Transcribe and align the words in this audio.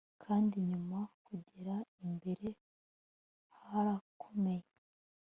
Kandi 0.23 0.53
inyuma 0.63 0.99
kugera 1.25 1.75
imbere 2.03 2.47
harakomey 3.61 4.63